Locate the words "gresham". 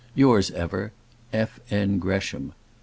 1.99-2.53